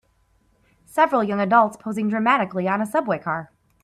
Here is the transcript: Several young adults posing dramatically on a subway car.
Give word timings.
Several 0.87 1.23
young 1.23 1.39
adults 1.39 1.77
posing 1.77 2.09
dramatically 2.09 2.67
on 2.67 2.81
a 2.81 2.87
subway 2.87 3.19
car. 3.19 3.51